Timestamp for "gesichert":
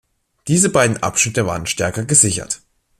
2.05-2.63